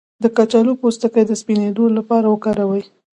[0.23, 2.83] د کچالو پوستکی د سپینیدو لپاره وکاروئ